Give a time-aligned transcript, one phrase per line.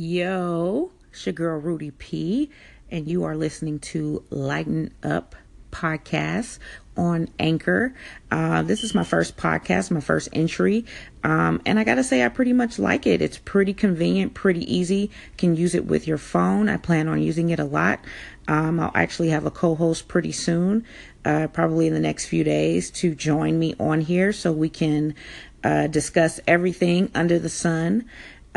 [0.00, 2.52] Yo, it's your girl Rudy P,
[2.88, 5.34] and you are listening to Lighten Up
[5.72, 6.60] Podcast
[6.96, 7.92] on Anchor.
[8.30, 10.84] Uh, this is my first podcast, my first entry,
[11.24, 13.20] um, and I gotta say, I pretty much like it.
[13.20, 15.10] It's pretty convenient, pretty easy.
[15.36, 16.68] Can use it with your phone.
[16.68, 17.98] I plan on using it a lot.
[18.46, 20.84] Um, I'll actually have a co-host pretty soon,
[21.24, 25.16] uh, probably in the next few days, to join me on here so we can
[25.64, 28.04] uh, discuss everything under the sun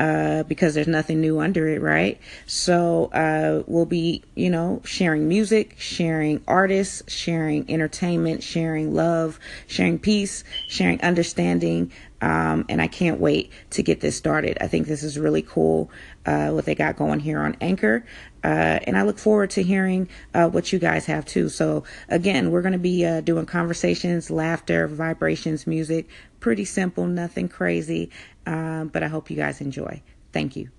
[0.01, 2.19] uh, because there's nothing new under it, right?
[2.47, 9.99] So uh, we'll be, you know, sharing music, sharing artists, sharing entertainment, sharing love, sharing
[9.99, 11.91] peace, sharing understanding.
[12.21, 14.57] Um, and I can't wait to get this started.
[14.61, 15.89] I think this is really cool
[16.25, 18.05] uh, what they got going here on Anchor.
[18.43, 21.49] Uh, and I look forward to hearing uh, what you guys have too.
[21.49, 26.07] So, again, we're going to be uh, doing conversations, laughter, vibrations, music.
[26.39, 28.09] Pretty simple, nothing crazy.
[28.45, 30.01] Um, but I hope you guys enjoy.
[30.31, 30.69] Thank you.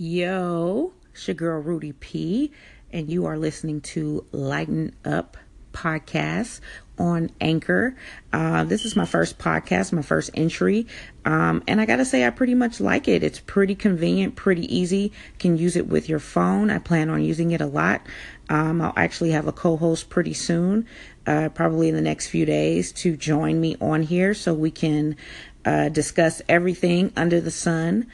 [0.00, 2.52] Yo, it's your girl Rudy P,
[2.92, 5.36] and you are listening to Lighten Up
[5.72, 6.60] Podcast
[7.00, 7.96] on Anchor.
[8.32, 10.86] Uh, this is my first podcast, my first entry.
[11.24, 13.24] Um, and I got to say, I pretty much like it.
[13.24, 15.10] It's pretty convenient, pretty easy.
[15.40, 16.70] Can use it with your phone.
[16.70, 18.06] I plan on using it a lot.
[18.48, 20.86] Um, I'll actually have a co host pretty soon,
[21.26, 25.16] uh, probably in the next few days, to join me on here so we can
[25.64, 28.06] uh, discuss everything under the sun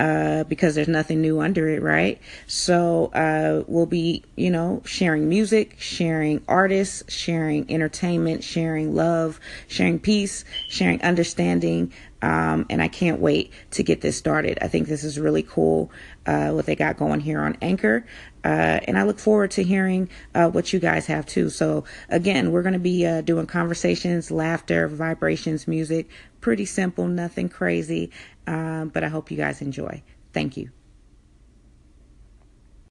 [0.00, 2.18] uh, because there's nothing new under it, right?
[2.46, 9.98] So uh, we'll be, you know, sharing music, sharing artists, sharing entertainment, sharing love, sharing
[9.98, 11.92] peace, sharing understanding.
[12.22, 14.58] Um, and I can't wait to get this started.
[14.60, 15.90] I think this is really cool
[16.26, 18.04] uh, what they got going here on Anchor.
[18.44, 21.50] Uh, and I look forward to hearing uh, what you guys have too.
[21.50, 26.08] So, again, we're going to be uh, doing conversations, laughter, vibrations, music.
[26.40, 28.10] Pretty simple, nothing crazy.
[28.46, 30.02] Um, but I hope you guys enjoy.
[30.32, 30.70] Thank you.